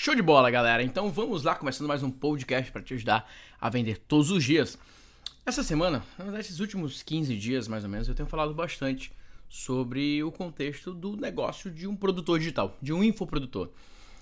Show 0.00 0.14
de 0.14 0.22
bola, 0.22 0.48
galera. 0.48 0.80
Então 0.80 1.10
vamos 1.10 1.42
lá, 1.42 1.56
começando 1.56 1.88
mais 1.88 2.04
um 2.04 2.10
podcast 2.10 2.70
para 2.70 2.80
te 2.80 2.94
ajudar 2.94 3.28
a 3.60 3.68
vender 3.68 3.98
todos 3.98 4.30
os 4.30 4.44
dias. 4.44 4.78
Essa 5.44 5.64
semana, 5.64 6.04
na 6.16 6.24
verdade, 6.24 6.46
esses 6.46 6.60
últimos 6.60 7.02
15 7.02 7.36
dias 7.36 7.66
mais 7.66 7.82
ou 7.82 7.90
menos, 7.90 8.06
eu 8.06 8.14
tenho 8.14 8.28
falado 8.28 8.54
bastante 8.54 9.10
sobre 9.48 10.22
o 10.22 10.30
contexto 10.30 10.94
do 10.94 11.16
negócio 11.16 11.68
de 11.68 11.88
um 11.88 11.96
produtor 11.96 12.38
digital, 12.38 12.78
de 12.80 12.92
um 12.92 13.02
infoprodutor. 13.02 13.70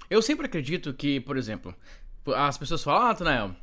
Eu 0.08 0.22
sempre 0.22 0.46
acredito 0.46 0.94
que, 0.94 1.20
por 1.20 1.36
exemplo, 1.36 1.74
as 2.34 2.56
pessoas 2.56 2.82
falam, 2.82 3.10
ah, 3.10 3.14
Tanael, 3.14 3.54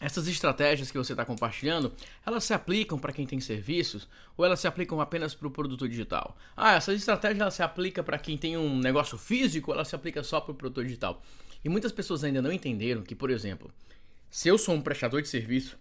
essas 0.00 0.28
estratégias 0.28 0.90
que 0.90 0.98
você 0.98 1.12
está 1.12 1.24
compartilhando, 1.24 1.92
elas 2.24 2.44
se 2.44 2.54
aplicam 2.54 2.98
para 2.98 3.12
quem 3.12 3.26
tem 3.26 3.40
serviços 3.40 4.08
ou 4.36 4.44
elas 4.44 4.60
se 4.60 4.68
aplicam 4.68 5.00
apenas 5.00 5.34
para 5.34 5.48
o 5.48 5.50
produtor 5.50 5.88
digital? 5.88 6.36
Ah, 6.56 6.74
essa 6.74 6.92
estratégia 6.92 7.50
se 7.50 7.62
aplica 7.62 8.02
para 8.02 8.18
quem 8.18 8.38
tem 8.38 8.56
um 8.56 8.78
negócio 8.78 9.18
físico 9.18 9.72
ela 9.72 9.84
se 9.84 9.96
aplica 9.96 10.22
só 10.22 10.40
para 10.40 10.52
o 10.52 10.54
produtor 10.54 10.84
digital? 10.84 11.22
E 11.64 11.68
muitas 11.68 11.90
pessoas 11.90 12.22
ainda 12.22 12.40
não 12.40 12.52
entenderam 12.52 13.02
que, 13.02 13.14
por 13.14 13.30
exemplo, 13.30 13.72
se 14.30 14.48
eu 14.48 14.56
sou 14.56 14.74
um 14.74 14.80
prestador 14.80 15.20
de 15.20 15.28
serviço, 15.28 15.76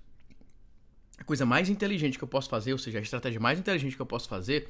a 1.18 1.24
coisa 1.24 1.46
mais 1.46 1.70
inteligente 1.70 2.18
que 2.18 2.24
eu 2.24 2.28
posso 2.28 2.50
fazer, 2.50 2.74
ou 2.74 2.80
seja, 2.80 2.98
a 2.98 3.02
estratégia 3.02 3.40
mais 3.40 3.60
inteligente 3.60 3.96
que 3.96 4.02
eu 4.02 4.06
posso 4.06 4.28
fazer, 4.28 4.68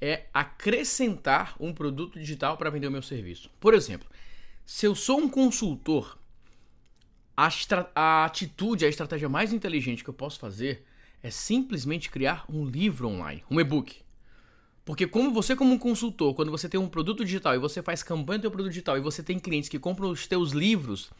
é 0.00 0.26
acrescentar 0.34 1.54
um 1.58 1.72
produto 1.72 2.18
digital 2.18 2.56
para 2.56 2.70
vender 2.70 2.88
o 2.88 2.90
meu 2.90 3.02
serviço. 3.02 3.48
Por 3.60 3.72
exemplo, 3.72 4.08
se 4.66 4.86
eu 4.86 4.94
sou 4.94 5.18
um 5.18 5.28
consultor 5.28 6.18
a, 7.46 7.90
a 7.94 8.24
atitude, 8.24 8.84
a 8.84 8.88
estratégia 8.88 9.28
mais 9.28 9.52
inteligente 9.52 10.04
que 10.04 10.10
eu 10.10 10.14
posso 10.14 10.38
fazer 10.38 10.84
é 11.22 11.30
simplesmente 11.30 12.10
criar 12.10 12.44
um 12.48 12.64
livro 12.64 13.08
online, 13.08 13.42
um 13.50 13.60
e-book. 13.60 13.96
Porque 14.84 15.06
como 15.06 15.32
você 15.32 15.54
como 15.54 15.72
um 15.72 15.78
consultor, 15.78 16.34
quando 16.34 16.50
você 16.50 16.68
tem 16.68 16.78
um 16.78 16.88
produto 16.88 17.24
digital 17.24 17.54
e 17.54 17.58
você 17.58 17.82
faz 17.82 18.02
campanha 18.02 18.38
do 18.38 18.42
teu 18.42 18.50
produto 18.50 18.70
digital 18.70 18.96
e 18.96 19.00
você 19.00 19.22
tem 19.22 19.38
clientes 19.38 19.68
que 19.68 19.78
compram 19.78 20.10
os 20.10 20.26
teus 20.26 20.50
livros, 20.50 21.10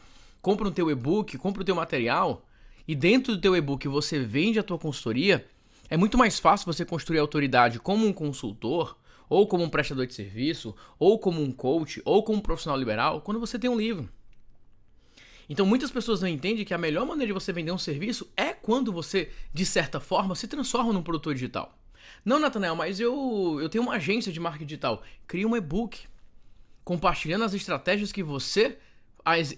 compram 0.41 0.69
o 0.69 0.73
teu 0.73 0.91
e-book, 0.91 1.37
compram 1.37 1.61
o 1.61 1.65
teu 1.65 1.75
material, 1.75 2.45
e 2.85 2.93
dentro 2.93 3.35
do 3.35 3.41
teu 3.41 3.55
e-book 3.55 3.87
você 3.87 4.19
vende 4.19 4.59
a 4.59 4.63
tua 4.63 4.77
consultoria, 4.77 5.47
é 5.89 5.95
muito 5.95 6.17
mais 6.17 6.39
fácil 6.39 6.65
você 6.65 6.83
construir 6.83 7.19
autoridade 7.19 7.79
como 7.79 8.05
um 8.05 8.11
consultor, 8.11 8.97
ou 9.29 9.47
como 9.47 9.63
um 9.63 9.69
prestador 9.69 10.05
de 10.05 10.13
serviço, 10.13 10.75
ou 10.99 11.17
como 11.17 11.41
um 11.41 11.51
coach, 11.51 12.01
ou 12.03 12.23
como 12.23 12.39
um 12.39 12.41
profissional 12.41 12.77
liberal, 12.77 13.21
quando 13.21 13.39
você 13.39 13.57
tem 13.57 13.69
um 13.69 13.77
livro. 13.77 14.09
Então 15.49 15.65
muitas 15.65 15.91
pessoas 15.91 16.21
não 16.21 16.27
entendem 16.27 16.65
que 16.65 16.73
a 16.73 16.77
melhor 16.77 17.05
maneira 17.05 17.27
de 17.27 17.33
você 17.33 17.51
vender 17.51 17.71
um 17.71 17.77
serviço 17.77 18.31
é 18.35 18.53
quando 18.53 18.91
você, 18.91 19.31
de 19.53 19.65
certa 19.65 19.99
forma, 19.99 20.35
se 20.35 20.47
transforma 20.47 20.93
num 20.93 21.03
produtor 21.03 21.33
digital. 21.33 21.77
Não, 22.23 22.39
Nathanael, 22.39 22.75
mas 22.75 22.99
eu, 22.99 23.59
eu 23.61 23.69
tenho 23.69 23.83
uma 23.83 23.95
agência 23.95 24.31
de 24.31 24.39
marketing 24.39 24.65
digital. 24.65 25.03
Cria 25.27 25.47
um 25.47 25.55
e-book 25.55 26.05
compartilhando 26.83 27.43
as 27.43 27.53
estratégias 27.53 28.11
que 28.11 28.23
você 28.23 28.77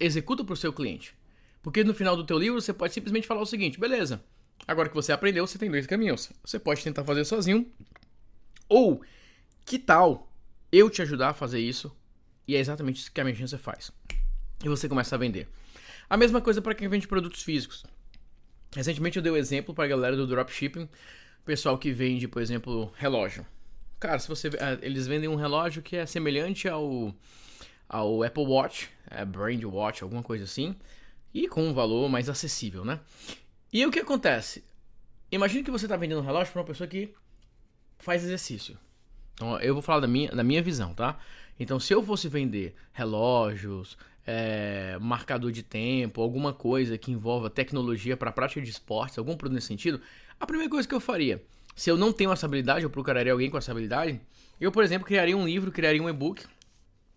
executa 0.00 0.44
para 0.44 0.52
o 0.52 0.56
seu 0.56 0.72
cliente. 0.72 1.14
Porque 1.62 1.82
no 1.82 1.94
final 1.94 2.16
do 2.16 2.24
teu 2.24 2.38
livro 2.38 2.60
você 2.60 2.72
pode 2.72 2.94
simplesmente 2.94 3.26
falar 3.26 3.40
o 3.40 3.46
seguinte, 3.46 3.78
beleza, 3.78 4.22
agora 4.66 4.88
que 4.88 4.94
você 4.94 5.12
aprendeu, 5.12 5.46
você 5.46 5.58
tem 5.58 5.70
dois 5.70 5.86
caminhos. 5.86 6.30
Você 6.44 6.58
pode 6.58 6.82
tentar 6.82 7.04
fazer 7.04 7.24
sozinho, 7.24 7.66
ou 8.68 9.02
que 9.64 9.78
tal 9.78 10.30
eu 10.70 10.88
te 10.88 11.02
ajudar 11.02 11.30
a 11.30 11.34
fazer 11.34 11.60
isso? 11.60 11.94
E 12.46 12.54
é 12.54 12.60
exatamente 12.60 13.00
isso 13.00 13.12
que 13.12 13.20
a 13.20 13.24
minha 13.24 13.34
agência 13.34 13.58
faz. 13.58 13.90
E 14.64 14.68
você 14.68 14.88
começa 14.88 15.14
a 15.16 15.18
vender. 15.18 15.48
A 16.08 16.16
mesma 16.16 16.40
coisa 16.40 16.62
para 16.62 16.74
quem 16.74 16.88
vende 16.88 17.08
produtos 17.08 17.42
físicos. 17.42 17.84
Recentemente 18.74 19.16
eu 19.16 19.22
dei 19.22 19.32
o 19.32 19.34
um 19.34 19.38
exemplo 19.38 19.74
para 19.74 19.84
a 19.84 19.88
galera 19.88 20.16
do 20.16 20.26
dropshipping, 20.26 20.88
pessoal 21.44 21.78
que 21.78 21.92
vende, 21.92 22.28
por 22.28 22.42
exemplo, 22.42 22.92
relógio. 22.96 23.46
Cara, 23.98 24.18
se 24.18 24.28
você 24.28 24.48
eh, 24.48 24.78
eles 24.82 25.06
vendem 25.06 25.28
um 25.28 25.36
relógio 25.36 25.82
que 25.82 25.96
é 25.96 26.06
semelhante 26.06 26.68
ao 26.68 27.14
ao 27.88 28.22
Apple 28.22 28.44
Watch, 28.44 28.90
é 29.08 29.24
Brand 29.24 29.62
Watch, 29.62 30.02
alguma 30.02 30.22
coisa 30.22 30.44
assim, 30.44 30.74
e 31.32 31.48
com 31.48 31.62
um 31.62 31.72
valor 31.72 32.08
mais 32.08 32.28
acessível, 32.28 32.84
né? 32.84 33.00
E 33.72 33.84
o 33.86 33.90
que 33.90 34.00
acontece? 34.00 34.64
Imagine 35.30 35.62
que 35.62 35.70
você 35.70 35.86
está 35.86 35.96
vendendo 35.96 36.20
um 36.20 36.24
relógio 36.24 36.52
para 36.52 36.60
uma 36.60 36.66
pessoa 36.66 36.86
que 36.86 37.14
faz 37.98 38.24
exercício. 38.24 38.76
Então, 39.34 39.58
eu 39.60 39.74
vou 39.74 39.82
falar 39.82 40.00
da 40.00 40.06
minha, 40.06 40.30
da 40.30 40.42
minha 40.42 40.62
visão, 40.62 40.94
tá? 40.94 41.18
Então, 41.58 41.80
se 41.80 41.92
eu 41.94 42.02
fosse 42.02 42.28
vender 42.28 42.74
relógios, 42.92 43.96
é, 44.26 44.98
marcador 45.00 45.52
de 45.52 45.62
tempo, 45.62 46.20
alguma 46.20 46.52
coisa 46.52 46.98
que 46.98 47.12
envolva 47.12 47.48
tecnologia 47.48 48.16
para 48.16 48.32
prática 48.32 48.60
de 48.60 48.70
esportes, 48.70 49.18
algum 49.18 49.36
produto 49.36 49.54
nesse 49.54 49.68
sentido, 49.68 50.00
a 50.38 50.46
primeira 50.46 50.70
coisa 50.70 50.86
que 50.86 50.94
eu 50.94 51.00
faria, 51.00 51.42
se 51.74 51.90
eu 51.90 51.96
não 51.96 52.12
tenho 52.12 52.32
essa 52.32 52.46
habilidade, 52.46 52.82
eu 52.82 52.90
procuraria 52.90 53.32
alguém 53.32 53.50
com 53.50 53.56
essa 53.56 53.70
habilidade, 53.70 54.20
eu, 54.60 54.72
por 54.72 54.82
exemplo, 54.82 55.06
criaria 55.06 55.36
um 55.36 55.46
livro, 55.46 55.70
criaria 55.70 56.02
um 56.02 56.08
e-book, 56.08 56.44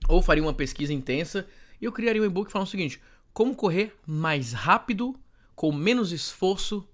ou 0.08 0.22
faria 0.22 0.44
uma 0.44 0.54
pesquisa 0.54 0.94
intensa, 0.94 1.48
e 1.82 1.86
eu 1.86 1.92
criaria 1.92 2.22
um 2.22 2.26
e-book 2.26 2.52
falando 2.52 2.68
o 2.68 2.70
seguinte: 2.70 3.02
como 3.34 3.56
correr 3.56 3.96
mais 4.06 4.54
rápido, 4.54 5.18
com 5.56 5.72
menos 5.72 6.12
esforço 6.12 6.88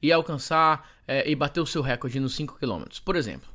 e 0.00 0.10
alcançar 0.10 0.90
é, 1.06 1.30
e 1.30 1.34
bater 1.36 1.60
o 1.60 1.66
seu 1.66 1.82
recorde 1.82 2.18
nos 2.18 2.34
5 2.34 2.58
km, 2.58 2.84
por 3.04 3.14
exemplo. 3.14 3.51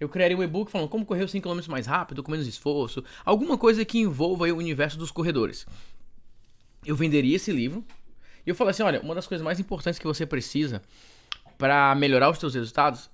Eu 0.00 0.08
criaria 0.08 0.36
um 0.36 0.42
e-book 0.42 0.70
falando 0.70 0.88
como 0.88 1.04
correr 1.04 1.22
os 1.22 1.30
5 1.30 1.46
km 1.46 1.60
mais 1.68 1.86
rápido, 1.86 2.22
com 2.22 2.32
menos 2.32 2.46
esforço, 2.46 3.04
alguma 3.22 3.58
coisa 3.58 3.84
que 3.84 3.98
envolva 3.98 4.46
o 4.46 4.56
universo 4.56 4.98
dos 4.98 5.10
corredores. 5.10 5.66
Eu 6.86 6.96
venderia 6.96 7.36
esse 7.36 7.52
livro 7.52 7.84
e 8.46 8.48
eu 8.48 8.54
falei 8.54 8.70
assim: 8.70 8.82
olha, 8.82 9.00
uma 9.02 9.14
das 9.14 9.26
coisas 9.26 9.44
mais 9.44 9.60
importantes 9.60 9.98
que 9.98 10.06
você 10.06 10.24
precisa 10.24 10.82
para 11.58 11.94
melhorar 11.94 12.30
os 12.30 12.38
seus 12.38 12.54
resultados 12.54 13.10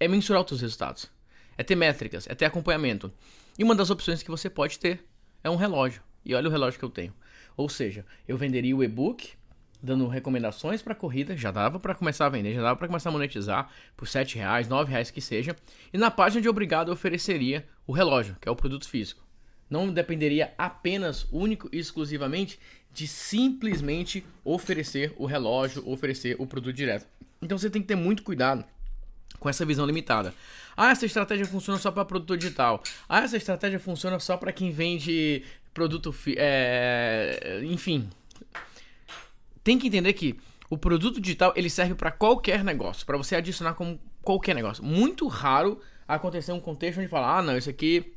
é 0.00 0.08
mensurar 0.08 0.42
os 0.42 0.48
seus 0.48 0.60
resultados. 0.60 1.08
É 1.56 1.62
ter 1.62 1.76
métricas, 1.76 2.26
é 2.28 2.34
ter 2.34 2.46
acompanhamento. 2.46 3.12
E 3.56 3.62
uma 3.62 3.74
das 3.74 3.90
opções 3.90 4.22
que 4.22 4.30
você 4.30 4.50
pode 4.50 4.78
ter 4.78 5.04
é 5.44 5.50
um 5.50 5.56
relógio. 5.56 6.02
E 6.24 6.34
olha 6.34 6.48
o 6.48 6.50
relógio 6.50 6.78
que 6.78 6.84
eu 6.84 6.90
tenho. 6.90 7.14
Ou 7.56 7.68
seja, 7.68 8.04
eu 8.26 8.36
venderia 8.36 8.74
o 8.74 8.82
e-book 8.82 9.34
dando 9.82 10.06
recomendações 10.06 10.82
para 10.82 10.94
corrida, 10.94 11.36
já 11.36 11.50
dava 11.50 11.80
para 11.80 11.94
começar 11.94 12.26
a 12.26 12.28
vender, 12.28 12.54
já 12.54 12.62
dava 12.62 12.76
para 12.76 12.86
começar 12.86 13.08
a 13.08 13.12
monetizar 13.12 13.70
por 13.96 14.06
7 14.06 14.36
reais, 14.36 14.68
9 14.68 14.90
reais 14.90 15.10
que 15.10 15.20
seja. 15.20 15.56
E 15.92 15.98
na 15.98 16.10
página 16.10 16.40
de 16.40 16.48
obrigado 16.48 16.88
eu 16.88 16.94
ofereceria 16.94 17.66
o 17.86 17.92
relógio, 17.92 18.36
que 18.40 18.48
é 18.48 18.52
o 18.52 18.56
produto 18.56 18.88
físico. 18.88 19.22
Não 19.68 19.92
dependeria 19.92 20.52
apenas, 20.58 21.26
único 21.30 21.68
e 21.72 21.78
exclusivamente 21.78 22.58
de 22.92 23.06
simplesmente 23.06 24.24
oferecer 24.44 25.14
o 25.16 25.26
relógio, 25.26 25.88
oferecer 25.88 26.36
o 26.38 26.46
produto 26.46 26.74
direto. 26.74 27.06
Então 27.40 27.56
você 27.56 27.70
tem 27.70 27.80
que 27.80 27.88
ter 27.88 27.94
muito 27.94 28.22
cuidado 28.22 28.64
com 29.38 29.48
essa 29.48 29.64
visão 29.64 29.86
limitada. 29.86 30.34
Ah, 30.76 30.90
essa 30.90 31.06
estratégia 31.06 31.46
funciona 31.46 31.78
só 31.78 31.90
para 31.90 32.04
produto 32.04 32.36
digital. 32.36 32.82
Ah, 33.08 33.22
essa 33.22 33.36
estratégia 33.36 33.78
funciona 33.78 34.18
só 34.18 34.36
para 34.36 34.52
quem 34.52 34.70
vende 34.70 35.42
produto, 35.72 36.14
é, 36.36 37.62
enfim, 37.64 38.08
tem 39.62 39.78
que 39.78 39.88
entender 39.88 40.12
que 40.12 40.38
o 40.68 40.78
produto 40.78 41.20
digital 41.20 41.52
ele 41.56 41.68
serve 41.68 41.94
para 41.94 42.10
qualquer 42.10 42.62
negócio, 42.64 43.04
para 43.04 43.16
você 43.16 43.34
adicionar 43.36 43.74
como 43.74 44.00
qualquer 44.22 44.54
negócio. 44.54 44.84
Muito 44.84 45.26
raro 45.26 45.80
acontecer 46.06 46.52
um 46.52 46.60
contexto 46.60 46.98
onde 46.98 47.08
fala, 47.08 47.38
ah, 47.38 47.42
não, 47.42 47.56
isso 47.56 47.70
aqui 47.70 48.14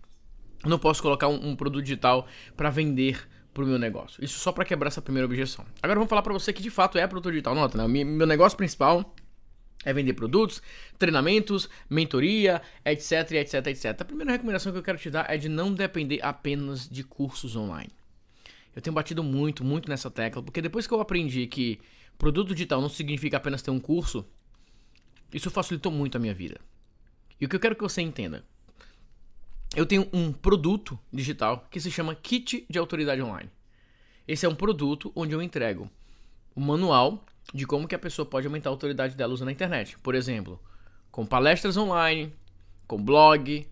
não 0.65 0.79
posso 0.79 1.01
colocar 1.01 1.27
um, 1.27 1.49
um 1.49 1.55
produto 1.55 1.83
digital 1.83 2.27
para 2.55 2.69
vender 2.69 3.27
para 3.53 3.63
o 3.63 3.67
meu 3.67 3.77
negócio. 3.77 4.23
Isso 4.23 4.39
só 4.39 4.51
para 4.51 4.65
quebrar 4.65 4.87
essa 4.87 5.01
primeira 5.01 5.25
objeção. 5.25 5.65
Agora 5.81 5.99
vamos 5.99 6.09
falar 6.09 6.21
para 6.21 6.33
você 6.33 6.51
que 6.51 6.61
de 6.61 6.69
fato 6.69 6.97
é 6.97 7.05
produto 7.07 7.31
digital. 7.31 7.53
Nota, 7.53 7.77
né? 7.77 8.03
meu 8.03 8.25
negócio 8.25 8.57
principal 8.57 9.13
é 9.85 9.93
vender 9.93 10.13
produtos, 10.13 10.61
treinamentos, 10.97 11.69
mentoria, 11.89 12.61
etc, 12.85 13.31
etc, 13.33 13.67
etc. 13.67 13.85
A 14.01 14.05
primeira 14.05 14.31
recomendação 14.31 14.71
que 14.71 14.77
eu 14.77 14.83
quero 14.83 14.97
te 14.97 15.09
dar 15.09 15.29
é 15.29 15.37
de 15.37 15.49
não 15.49 15.73
depender 15.73 16.19
apenas 16.21 16.87
de 16.87 17.03
cursos 17.03 17.55
online. 17.55 17.89
Eu 18.75 18.81
tenho 18.81 18.93
batido 18.93 19.23
muito, 19.23 19.63
muito 19.63 19.89
nessa 19.89 20.09
tecla, 20.09 20.41
porque 20.41 20.61
depois 20.61 20.87
que 20.87 20.93
eu 20.93 20.99
aprendi 20.99 21.47
que 21.47 21.79
produto 22.17 22.53
digital 22.53 22.81
não 22.81 22.89
significa 22.89 23.37
apenas 23.37 23.61
ter 23.61 23.71
um 23.71 23.79
curso, 23.79 24.25
isso 25.33 25.49
facilitou 25.49 25.91
muito 25.91 26.15
a 26.15 26.19
minha 26.19 26.33
vida. 26.33 26.59
E 27.39 27.45
o 27.45 27.49
que 27.49 27.55
eu 27.55 27.59
quero 27.59 27.75
que 27.75 27.83
você 27.83 28.01
entenda, 28.01 28.45
eu 29.75 29.85
tenho 29.85 30.07
um 30.13 30.31
produto 30.31 30.97
digital 31.11 31.67
que 31.69 31.79
se 31.79 31.91
chama 31.91 32.15
Kit 32.15 32.65
de 32.69 32.79
Autoridade 32.79 33.21
Online. 33.21 33.49
Esse 34.27 34.45
é 34.45 34.49
um 34.49 34.55
produto 34.55 35.11
onde 35.15 35.33
eu 35.33 35.41
entrego 35.41 35.89
o 36.55 36.61
um 36.61 36.65
manual 36.65 37.25
de 37.53 37.65
como 37.65 37.87
que 37.87 37.95
a 37.95 37.99
pessoa 37.99 38.25
pode 38.25 38.47
aumentar 38.47 38.69
a 38.69 38.71
autoridade 38.73 39.15
dela 39.15 39.33
usando 39.33 39.49
a 39.49 39.51
internet. 39.51 39.97
Por 39.99 40.15
exemplo, 40.15 40.61
com 41.11 41.25
palestras 41.25 41.75
online, 41.75 42.31
com 42.87 43.03
blog, 43.03 43.67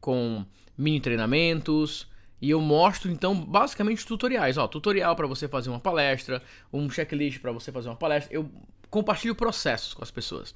com 0.00 0.44
mini 0.78 1.00
treinamentos, 1.00 2.06
e 2.42 2.50
eu 2.50 2.60
mostro 2.60 3.08
então 3.08 3.36
basicamente 3.36 4.04
tutoriais, 4.04 4.58
ó, 4.58 4.66
tutorial 4.66 5.14
para 5.14 5.28
você 5.28 5.46
fazer 5.46 5.70
uma 5.70 5.78
palestra, 5.78 6.42
um 6.72 6.90
checklist 6.90 7.38
para 7.38 7.52
você 7.52 7.70
fazer 7.70 7.88
uma 7.88 7.94
palestra. 7.94 8.34
Eu 8.34 8.50
compartilho 8.90 9.32
processos 9.32 9.94
com 9.94 10.02
as 10.02 10.10
pessoas. 10.10 10.52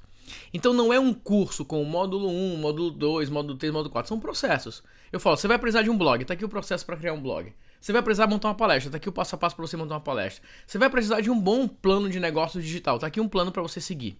Então 0.53 0.73
não 0.73 0.91
é 0.91 0.99
um 0.99 1.13
curso 1.13 1.63
com 1.63 1.81
módulo 1.85 2.27
1, 2.27 2.57
módulo 2.57 2.91
2, 2.91 3.29
módulo 3.29 3.57
3, 3.57 3.71
módulo 3.71 3.89
4, 3.89 4.09
são 4.09 4.19
processos. 4.19 4.83
Eu 5.13 5.19
falo, 5.21 5.37
você 5.37 5.47
vai 5.47 5.57
precisar 5.57 5.81
de 5.81 5.89
um 5.89 5.97
blog, 5.97 6.25
tá 6.25 6.33
aqui 6.33 6.43
o 6.43 6.49
processo 6.49 6.85
para 6.85 6.97
criar 6.97 7.13
um 7.13 7.21
blog. 7.21 7.53
Você 7.79 7.93
vai 7.93 8.01
precisar 8.01 8.27
montar 8.27 8.49
uma 8.49 8.55
palestra, 8.55 8.91
tá 8.91 8.97
aqui 8.97 9.07
o 9.07 9.13
passo 9.13 9.35
a 9.35 9.37
passo 9.37 9.55
para 9.55 9.65
você 9.65 9.77
montar 9.77 9.95
uma 9.95 10.01
palestra. 10.01 10.43
Você 10.67 10.77
vai 10.77 10.89
precisar 10.89 11.21
de 11.21 11.31
um 11.31 11.39
bom 11.39 11.69
plano 11.69 12.09
de 12.09 12.19
negócio 12.19 12.61
digital, 12.61 12.99
tá 12.99 13.07
aqui 13.07 13.21
um 13.21 13.29
plano 13.29 13.49
para 13.49 13.61
você 13.61 13.79
seguir. 13.79 14.19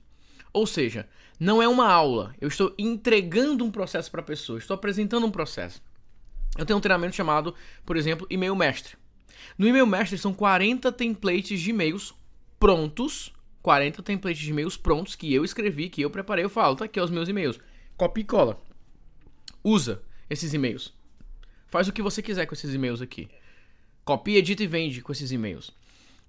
Ou 0.54 0.66
seja, 0.66 1.06
não 1.38 1.62
é 1.62 1.68
uma 1.68 1.92
aula, 1.92 2.34
eu 2.40 2.48
estou 2.48 2.74
entregando 2.78 3.66
um 3.66 3.72
processo 3.72 4.10
para 4.10 4.22
a 4.22 4.24
pessoa, 4.24 4.58
estou 4.58 4.74
apresentando 4.74 5.28
um 5.28 5.32
processo. 5.32 5.82
Eu 6.58 6.66
tenho 6.66 6.78
um 6.78 6.82
treinamento 6.82 7.16
chamado, 7.16 7.54
por 7.86 7.96
exemplo, 7.96 8.26
e-mail 8.30 8.56
mestre. 8.56 8.98
No 9.58 9.68
e-mail 9.68 9.86
master 9.86 10.20
são 10.20 10.34
40 10.34 10.92
templates 10.92 11.60
de 11.60 11.70
e-mails 11.70 12.14
prontos, 12.60 13.32
40 13.62 14.02
templates 14.02 14.42
de 14.42 14.50
e-mails 14.50 14.78
prontos 14.78 15.16
que 15.16 15.34
eu 15.34 15.46
escrevi, 15.46 15.90
que 15.90 16.02
eu 16.02 16.10
preparei, 16.10 16.44
eu 16.44 16.50
falo, 16.50 16.76
tá 16.76 16.86
aqui 16.86 17.00
os 17.00 17.12
meus 17.12 17.30
e-mails. 17.30 17.60
Copia 17.96 18.22
e 18.22 18.26
cola. 18.26 18.62
Usa 19.64 20.02
esses 20.30 20.54
e-mails. 20.54 20.94
Faz 21.68 21.88
o 21.88 21.94
que 21.94 22.02
você 22.02 22.22
quiser 22.22 22.46
com 22.46 22.54
esses 22.54 22.74
e-mails 22.74 23.02
aqui. 23.02 23.30
Copia, 24.06 24.40
edita 24.40 24.64
e 24.64 24.68
vende 24.68 25.02
com 25.02 25.12
esses 25.12 25.32
e-mails. 25.32 25.72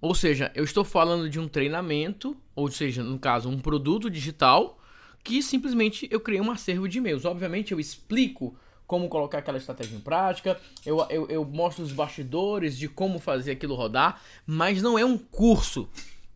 Ou 0.00 0.14
seja, 0.14 0.50
eu 0.54 0.64
estou 0.64 0.84
falando 0.84 1.28
de 1.28 1.38
um 1.40 1.48
treinamento, 1.48 2.36
ou 2.54 2.70
seja, 2.70 3.02
no 3.02 3.19
caso, 3.19 3.48
um 3.48 3.58
produto 3.58 4.10
digital, 4.10 4.80
que 5.22 5.42
simplesmente 5.42 6.08
eu 6.10 6.20
criei 6.20 6.40
um 6.40 6.50
acervo 6.50 6.88
de 6.88 6.98
e-mails. 6.98 7.25
Obviamente, 7.25 7.72
eu 7.72 7.80
explico 7.80 8.56
como 8.88 9.08
colocar 9.08 9.38
aquela 9.38 9.58
estratégia 9.58 9.94
em 9.94 10.00
prática, 10.00 10.58
eu, 10.85 11.06
eu, 11.11 11.29
eu 11.29 11.44
mostro 11.44 11.85
os 11.85 11.93
bastidores 11.93 12.76
de 12.76 12.88
como 12.88 13.20
fazer 13.20 13.52
aquilo 13.52 13.76
rodar, 13.76 14.20
mas 14.46 14.82
não 14.82 14.99
é 14.99 15.05
um 15.05 15.17
curso 15.17 15.88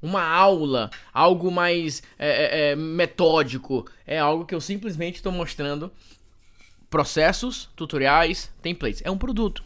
uma 0.02 0.22
aula, 0.22 0.90
algo 1.14 1.50
mais 1.50 2.02
é, 2.18 2.28
é, 2.28 2.70
é, 2.70 2.76
metódico. 2.76 3.86
É 4.04 4.18
algo 4.18 4.44
que 4.44 4.54
eu 4.54 4.60
simplesmente 4.60 5.16
estou 5.16 5.30
mostrando 5.30 5.90
processos, 6.90 7.70
tutoriais, 7.76 8.52
templates. 8.60 9.00
É 9.04 9.10
um 9.10 9.16
produto. 9.16 9.62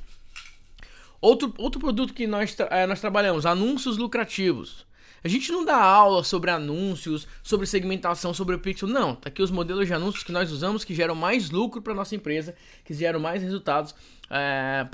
Outro, 1.20 1.52
outro 1.58 1.80
produto 1.80 2.12
que 2.12 2.26
nós, 2.26 2.54
é, 2.70 2.86
nós 2.86 3.00
trabalhamos, 3.00 3.46
anúncios 3.46 3.96
lucrativos. 3.96 4.85
A 5.24 5.28
gente 5.28 5.50
não 5.50 5.64
dá 5.64 5.76
aula 5.76 6.22
sobre 6.22 6.50
anúncios, 6.50 7.26
sobre 7.42 7.66
segmentação, 7.66 8.32
sobre 8.32 8.54
o 8.54 8.58
pixel. 8.58 8.88
Não, 8.88 9.14
tá 9.14 9.28
aqui 9.28 9.42
os 9.42 9.50
modelos 9.50 9.86
de 9.86 9.94
anúncios 9.94 10.22
que 10.22 10.32
nós 10.32 10.52
usamos 10.52 10.84
que 10.84 10.94
geram 10.94 11.14
mais 11.14 11.50
lucro 11.50 11.82
para 11.82 11.94
nossa 11.94 12.14
empresa, 12.14 12.54
que 12.84 12.94
geram 12.94 13.18
mais 13.18 13.42
resultados 13.42 13.94
é, 14.30 14.86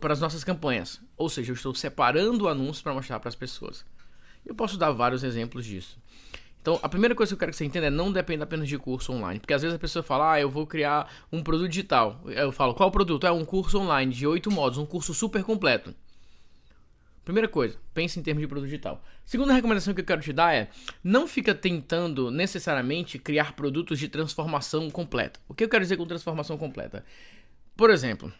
para 0.00 0.12
as 0.12 0.20
nossas 0.20 0.42
campanhas. 0.42 1.00
Ou 1.16 1.28
seja, 1.28 1.52
eu 1.52 1.54
estou 1.54 1.74
separando 1.74 2.48
anúncios 2.48 2.82
para 2.82 2.94
mostrar 2.94 3.20
para 3.20 3.28
as 3.28 3.34
pessoas. 3.34 3.84
Eu 4.44 4.54
posso 4.54 4.76
dar 4.76 4.90
vários 4.92 5.22
exemplos 5.24 5.64
disso. 5.64 5.98
Então, 6.66 6.80
a 6.82 6.88
primeira 6.88 7.14
coisa 7.14 7.30
que 7.30 7.34
eu 7.34 7.38
quero 7.38 7.52
que 7.52 7.58
você 7.58 7.64
entenda 7.64 7.86
é 7.86 7.90
não 7.90 8.10
depende 8.10 8.42
apenas 8.42 8.68
de 8.68 8.76
curso 8.76 9.12
online. 9.12 9.38
Porque 9.38 9.54
às 9.54 9.62
vezes 9.62 9.76
a 9.76 9.78
pessoa 9.78 10.02
fala, 10.02 10.32
ah, 10.32 10.40
eu 10.40 10.50
vou 10.50 10.66
criar 10.66 11.08
um 11.30 11.40
produto 11.40 11.68
digital. 11.68 12.20
Eu 12.26 12.50
falo, 12.50 12.74
qual 12.74 12.90
produto? 12.90 13.24
É 13.24 13.30
um 13.30 13.44
curso 13.44 13.78
online 13.78 14.12
de 14.12 14.26
oito 14.26 14.50
modos, 14.50 14.76
um 14.76 14.84
curso 14.84 15.14
super 15.14 15.44
completo. 15.44 15.94
Primeira 17.26 17.48
coisa, 17.48 17.76
pense 17.92 18.20
em 18.20 18.22
termos 18.22 18.40
de 18.40 18.46
produto 18.46 18.68
digital. 18.68 19.04
Segunda 19.24 19.52
recomendação 19.52 19.92
que 19.92 20.00
eu 20.00 20.04
quero 20.04 20.22
te 20.22 20.32
dar 20.32 20.54
é: 20.54 20.70
não 21.02 21.26
fica 21.26 21.52
tentando 21.52 22.30
necessariamente 22.30 23.18
criar 23.18 23.54
produtos 23.54 23.98
de 23.98 24.08
transformação 24.08 24.88
completa. 24.88 25.40
O 25.48 25.52
que 25.52 25.64
eu 25.64 25.68
quero 25.68 25.82
dizer 25.82 25.96
com 25.96 26.06
transformação 26.06 26.56
completa? 26.56 27.04
Por 27.76 27.90
exemplo, 27.90 28.32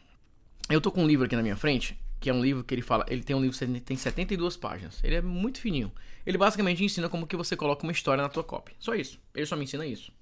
eu 0.70 0.80
tô 0.80 0.92
com 0.92 1.02
um 1.02 1.06
livro 1.06 1.26
aqui 1.26 1.34
na 1.34 1.42
minha 1.42 1.56
frente 1.56 1.98
que 2.20 2.30
é 2.30 2.32
um 2.32 2.40
livro 2.40 2.62
que 2.62 2.74
ele 2.74 2.80
fala, 2.80 3.04
ele 3.08 3.22
tem 3.24 3.34
um 3.34 3.40
livro 3.40 3.58
que 3.58 3.80
tem 3.80 3.96
72 3.96 4.56
páginas. 4.56 5.00
Ele 5.02 5.16
é 5.16 5.20
muito 5.20 5.60
fininho. 5.60 5.92
Ele 6.24 6.38
basicamente 6.38 6.82
ensina 6.82 7.08
como 7.08 7.26
que 7.26 7.36
você 7.36 7.56
coloca 7.56 7.82
uma 7.82 7.92
história 7.92 8.22
na 8.22 8.28
tua 8.28 8.42
copy. 8.42 8.72
Só 8.78 8.94
isso. 8.94 9.18
Ele 9.34 9.46
só 9.46 9.56
me 9.56 9.64
ensina 9.64 9.84
isso. 9.84 10.12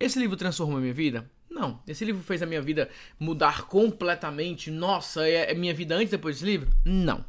Esse 0.00 0.18
livro 0.18 0.36
transformou 0.36 0.78
a 0.78 0.80
minha 0.80 0.92
vida? 0.92 1.30
Não. 1.48 1.80
Esse 1.86 2.04
livro 2.04 2.22
fez 2.22 2.42
a 2.42 2.46
minha 2.46 2.62
vida 2.62 2.88
mudar 3.20 3.66
completamente. 3.66 4.70
Nossa, 4.70 5.28
é, 5.28 5.52
é 5.52 5.54
minha 5.54 5.72
vida 5.72 5.94
antes 5.94 6.08
e 6.08 6.16
depois 6.16 6.36
desse 6.36 6.46
livro? 6.46 6.70
Não. 6.82 7.24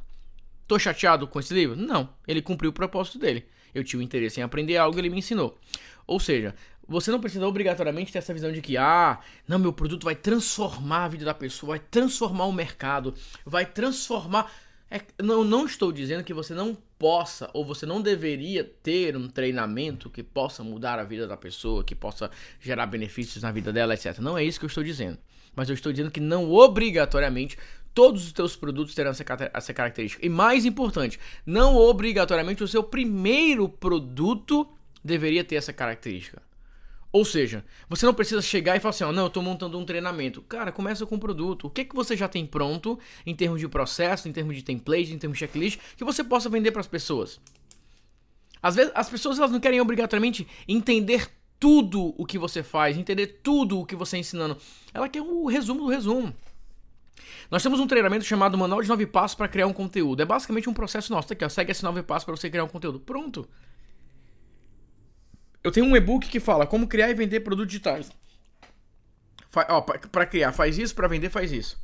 Tô 0.68 0.78
chateado 0.78 1.28
com 1.28 1.40
esse 1.40 1.54
livro? 1.54 1.76
Não. 1.76 2.10
Ele 2.28 2.42
cumpriu 2.42 2.72
o 2.72 2.74
propósito 2.74 3.18
dele. 3.18 3.46
Eu 3.74 3.84
tinha 3.84 4.00
o 4.00 4.04
interesse 4.04 4.40
em 4.40 4.44
aprender 4.44 4.78
algo 4.78 5.00
ele 5.00 5.10
me 5.10 5.20
ensinou. 5.20 5.58
Ou 6.06 6.20
seja, 6.20 6.56
você 6.88 7.12
não 7.12 7.20
precisa 7.20 7.46
obrigatoriamente 7.46 8.12
ter 8.12 8.20
essa 8.20 8.34
visão 8.34 8.52
de 8.52 8.62
que, 8.62 8.78
ah, 8.78 9.20
não, 9.48 9.60
meu 9.60 9.74
produto 9.74 10.06
vai 10.06 10.16
transformar 10.16 11.06
a 11.06 11.08
vida 11.10 11.26
da 11.26 11.34
pessoa, 11.34 11.72
vai 11.72 11.80
transformar 11.80 12.46
o 12.46 12.54
mercado, 12.54 13.14
vai 13.46 13.66
transformar. 13.66 14.52
É, 14.90 15.02
não, 15.22 15.44
não 15.44 15.66
estou 15.66 15.92
dizendo 15.92 16.24
que 16.24 16.34
você 16.34 16.54
não 16.54 16.78
possa 16.98 17.50
ou 17.54 17.66
você 17.66 17.86
não 17.86 18.02
deveria 18.02 18.64
ter 18.64 19.18
um 19.18 19.28
treinamento 19.28 20.10
que 20.10 20.24
possa 20.24 20.64
mudar 20.64 20.98
a 20.98 21.04
vida 21.04 21.28
da 21.28 21.36
pessoa, 21.36 21.84
que 21.84 21.94
possa 21.94 22.32
gerar 22.60 22.86
benefícios 22.86 23.44
na 23.44 23.52
vida 23.52 23.74
dela, 23.74 23.94
etc. 23.94 24.18
Não 24.20 24.38
é 24.38 24.44
isso 24.44 24.58
que 24.58 24.66
eu 24.66 24.70
estou 24.70 24.84
dizendo. 24.84 25.18
Mas 25.54 25.68
eu 25.68 25.74
estou 25.74 25.92
dizendo 25.92 26.12
que 26.12 26.22
não 26.22 26.52
obrigatoriamente 26.52 27.58
todos 27.98 28.28
os 28.28 28.32
teus 28.32 28.56
produtos 28.56 28.94
terão 28.94 29.10
essa, 29.10 29.74
característica. 29.74 30.24
E 30.24 30.30
mais 30.30 30.66
importante, 30.66 31.20
não 31.44 31.76
obrigatoriamente 31.76 32.64
o 32.64 32.68
seu 32.68 32.84
primeiro 32.84 33.68
produto 33.68 34.68
deveria 35.04 35.44
ter 35.44 35.56
essa 35.56 35.74
característica. 35.74 36.40
Ou 37.12 37.26
seja, 37.26 37.66
você 37.90 38.06
não 38.06 38.14
precisa 38.14 38.40
chegar 38.40 38.78
e 38.78 38.80
falar 38.80 38.92
assim, 38.92 39.04
ó, 39.04 39.12
não, 39.12 39.24
eu 39.24 39.28
estou 39.30 39.42
montando 39.42 39.80
um 39.80 39.84
treinamento. 39.84 40.44
Cara, 40.44 40.72
começa 40.72 41.08
com 41.08 41.16
o 41.16 41.20
produto. 41.20 41.66
O 41.66 41.70
que, 41.72 41.86
que 41.86 41.96
você 41.96 42.16
já 42.16 42.28
tem 42.28 42.46
pronto 42.46 43.00
em 43.26 43.34
termos 43.34 43.60
de 43.60 43.68
processo, 43.68 44.30
em 44.30 44.32
termos 44.32 44.56
de 44.56 44.62
template, 44.62 45.12
em 45.12 45.18
termos 45.18 45.40
de 45.40 45.46
checklist, 45.46 45.80
que 45.98 46.04
você 46.04 46.24
possa 46.24 46.50
vender 46.50 46.70
para 46.70 46.82
as 46.82 46.88
pessoas? 46.88 47.40
Às 48.62 48.76
vezes 48.76 48.92
as 48.94 49.10
pessoas 49.10 49.40
elas 49.40 49.50
não 49.50 49.60
querem 49.60 49.82
obrigatoriamente 49.82 50.48
entender 50.68 51.32
tudo 51.60 52.14
o 52.16 52.28
que 52.28 52.38
você 52.38 52.62
faz, 52.62 52.96
entender 52.96 53.40
tudo 53.42 53.80
o 53.80 53.86
que 53.88 53.96
você 53.96 54.18
está 54.18 54.20
ensinando. 54.20 54.56
Ela 54.94 55.10
quer 55.10 55.24
o 55.24 55.48
resumo 55.48 55.82
do 55.82 55.88
resumo. 55.88 56.32
Nós 57.50 57.64
temos 57.64 57.80
um 57.80 57.88
treinamento 57.88 58.26
chamado 58.26 58.58
Manual 58.58 58.82
de 58.82 58.90
Nove 58.90 59.06
Passos 59.06 59.36
para 59.36 59.48
criar 59.48 59.68
um 59.68 59.74
conteúdo. 59.74 60.22
É 60.22 60.26
basicamente 60.26 60.70
um 60.70 60.74
processo 60.74 61.12
nosso. 61.12 61.28
Tá 61.28 61.34
aqui, 61.34 61.46
ó, 61.46 61.50
segue 61.50 61.72
esses 61.72 61.84
nove 61.84 62.04
passos 62.04 62.26
para 62.26 62.36
você 62.36 62.50
criar 62.50 62.64
um 62.64 62.68
conteúdo. 62.68 63.00
Pronto. 63.00 63.48
Eu 65.64 65.72
tenho 65.72 65.86
um 65.86 65.96
e-book 65.96 66.28
que 66.28 66.40
fala 66.40 66.66
como 66.66 66.88
criar 66.88 67.10
e 67.10 67.14
vender 67.14 67.42
produtos 67.42 67.72
digitais. 67.72 68.10
Para 70.12 70.26
criar, 70.26 70.52
faz 70.52 70.78
isso, 70.78 70.94
para 70.94 71.08
vender, 71.08 71.30
faz 71.30 71.52
isso. 71.52 71.78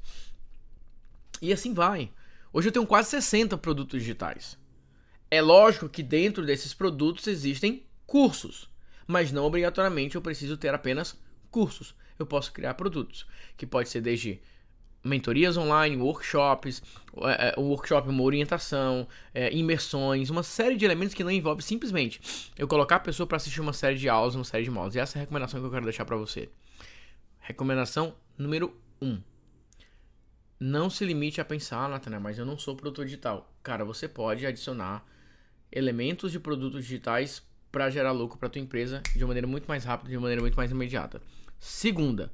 E 1.42 1.52
assim 1.52 1.74
vai. 1.74 2.12
Hoje 2.52 2.70
eu 2.70 2.72
tenho 2.72 2.86
quase 2.86 3.10
60 3.10 3.58
produtos 3.58 4.00
digitais. 4.00 4.58
É 5.30 5.42
lógico 5.42 5.90
que 5.90 6.04
dentro 6.04 6.46
desses 6.46 6.74
produtos 6.74 7.26
existem 7.28 7.86
cursos, 8.06 8.70
mas 9.08 9.32
não 9.32 9.46
obrigatoriamente 9.46 10.16
eu 10.16 10.22
preciso 10.22 10.56
ter 10.56 10.74
apenas 10.74 11.20
cursos. 11.50 11.96
Eu 12.20 12.26
posso 12.26 12.54
criar 12.54 12.76
produtos, 12.76 13.26
que 13.58 13.66
pode 13.66 13.90
ser 13.90 14.02
desde 14.02 14.40
mentorias 15.04 15.58
online, 15.58 15.98
workshops, 15.98 16.82
é, 17.18 17.50
é, 17.50 17.60
um 17.60 17.64
workshop, 17.64 18.08
uma 18.08 18.24
orientação, 18.24 19.08
é, 19.34 19.54
imersões, 19.54 20.30
uma 20.30 20.44
série 20.44 20.76
de 20.76 20.86
elementos 20.86 21.14
que 21.14 21.24
não 21.24 21.32
envolve 21.32 21.62
simplesmente 21.62 22.52
eu 22.58 22.68
colocar 22.68 22.96
a 22.96 23.00
pessoa 23.00 23.28
para 23.28 23.36
assistir 23.36 23.60
uma 23.60 23.74
série 23.74 23.98
de 23.98 24.08
aulas, 24.08 24.36
uma 24.36 24.46
série 24.46 24.64
de 24.64 24.72
modos. 24.72 24.96
E 24.96 25.00
essa 25.00 25.18
é 25.18 25.20
a 25.20 25.22
recomendação 25.22 25.60
que 25.60 25.66
eu 25.66 25.72
quero 25.72 25.84
deixar 25.84 26.06
para 26.06 26.16
você. 26.16 26.50
Recomendação 27.40 28.16
número 28.38 28.76
1. 29.02 29.08
Um. 29.08 29.22
Não 30.60 30.90
se 30.90 31.04
limite 31.04 31.42
a 31.42 31.46
pensar, 31.46 31.84
ah, 31.84 31.90
Natana, 31.90 32.22
mas 32.22 32.40
eu 32.40 32.46
não 32.46 32.58
sou 32.58 32.74
produtor 32.74 33.04
digital. 33.04 33.54
Cara, 33.62 33.84
você 33.84 34.08
pode 34.08 34.46
adicionar 34.46 35.06
elementos 35.70 36.32
de 36.32 36.40
produtos 36.40 36.84
digitais 36.84 37.44
para 37.70 37.90
gerar 37.90 38.12
lucro 38.12 38.38
para 38.38 38.48
tua 38.48 38.62
empresa 38.62 39.02
de 39.14 39.26
maneira 39.26 39.48
muito 39.48 39.66
mais 39.66 39.84
rápida, 39.84 40.10
de 40.10 40.18
maneira 40.18 40.42
muito 40.42 40.56
mais 40.56 40.72
imediata. 40.72 41.22
Segunda, 41.60 42.32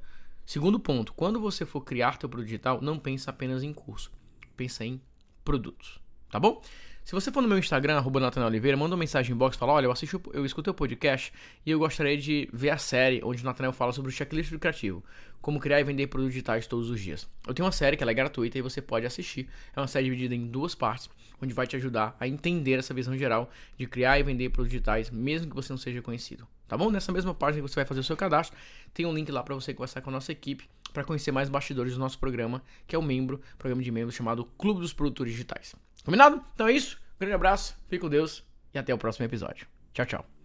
Segundo 0.50 0.80
ponto, 0.80 1.14
quando 1.14 1.38
você 1.38 1.64
for 1.64 1.80
criar 1.80 2.18
teu 2.18 2.28
produto 2.28 2.48
digital, 2.48 2.80
não 2.82 2.98
pensa 2.98 3.30
apenas 3.30 3.62
em 3.62 3.72
curso, 3.72 4.10
pensa 4.56 4.84
em 4.84 5.00
produtos, 5.44 6.00
tá 6.30 6.38
bom? 6.38 6.62
Se 7.04 7.12
você 7.12 7.32
for 7.32 7.40
no 7.40 7.48
meu 7.48 7.58
Instagram, 7.58 7.96
arroba 7.96 8.20
Oliveira, 8.46 8.76
manda 8.76 8.94
uma 8.94 9.00
mensagem 9.00 9.34
em 9.34 9.36
box 9.36 9.56
fala, 9.56 9.72
olha, 9.72 9.86
eu 9.86 9.90
assisti, 9.90 10.16
eu 10.32 10.46
escutei 10.46 10.70
o 10.70 10.74
podcast 10.74 11.32
e 11.66 11.70
eu 11.70 11.78
gostaria 11.78 12.16
de 12.16 12.48
ver 12.52 12.70
a 12.70 12.78
série 12.78 13.20
onde 13.24 13.42
o 13.42 13.44
Nathanael 13.44 13.72
fala 13.72 13.92
sobre 13.92 14.10
o 14.10 14.14
checklist 14.14 14.56
criativo, 14.58 15.02
como 15.40 15.58
criar 15.58 15.80
e 15.80 15.84
vender 15.84 16.06
produtos 16.06 16.34
digitais 16.34 16.66
todos 16.66 16.88
os 16.88 17.00
dias. 17.00 17.26
Eu 17.46 17.54
tenho 17.54 17.66
uma 17.66 17.72
série 17.72 17.96
que 17.96 18.04
é 18.04 18.14
gratuita 18.14 18.58
e 18.58 18.62
você 18.62 18.80
pode 18.80 19.06
assistir. 19.06 19.48
É 19.74 19.80
uma 19.80 19.88
série 19.88 20.04
dividida 20.04 20.34
em 20.34 20.46
duas 20.46 20.74
partes, 20.74 21.10
onde 21.42 21.52
vai 21.52 21.66
te 21.66 21.74
ajudar 21.74 22.16
a 22.20 22.28
entender 22.28 22.78
essa 22.78 22.94
visão 22.94 23.16
geral 23.16 23.50
de 23.76 23.86
criar 23.86 24.20
e 24.20 24.22
vender 24.22 24.50
produtos 24.50 24.70
digitais, 24.70 25.10
mesmo 25.10 25.48
que 25.48 25.56
você 25.56 25.72
não 25.72 25.78
seja 25.78 26.00
conhecido. 26.02 26.46
Tá 26.68 26.76
bom? 26.76 26.90
Nessa 26.90 27.10
mesma 27.10 27.34
página 27.34 27.60
que 27.60 27.68
você 27.68 27.74
vai 27.74 27.84
fazer 27.84 28.00
o 28.00 28.04
seu 28.04 28.16
cadastro, 28.16 28.56
tem 28.94 29.04
um 29.04 29.12
link 29.12 29.32
lá 29.32 29.42
para 29.42 29.54
você 29.56 29.74
conversar 29.74 30.00
com 30.00 30.10
a 30.10 30.12
nossa 30.12 30.30
equipe 30.30 30.68
para 30.92 31.02
conhecer 31.02 31.32
mais 31.32 31.48
bastidores 31.48 31.94
do 31.94 31.98
nosso 31.98 32.18
programa, 32.18 32.62
que 32.86 32.94
é 32.94 32.98
o 32.98 33.02
membro, 33.02 33.40
programa 33.58 33.82
de 33.82 33.90
membros 33.90 34.14
chamado 34.14 34.44
Clube 34.44 34.80
dos 34.80 34.92
Produtores 34.92 35.32
Digitais. 35.32 35.74
Combinado? 36.04 36.42
Então 36.54 36.68
é 36.68 36.72
isso. 36.72 36.98
Um 37.16 37.20
grande 37.20 37.34
abraço, 37.34 37.76
fique 37.88 37.98
com 37.98 38.08
Deus 38.08 38.44
e 38.72 38.78
até 38.78 38.94
o 38.94 38.98
próximo 38.98 39.26
episódio. 39.26 39.66
Tchau, 39.92 40.06
tchau. 40.06 40.39